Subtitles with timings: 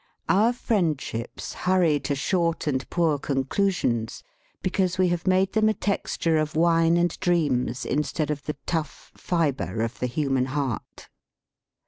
[0.29, 4.23] "Our friendships hurry to short and poor conclusions
[4.63, 9.11] because we have made them a texture of wine and dreams instead of the tough
[9.15, 11.07] fibre of the human heart."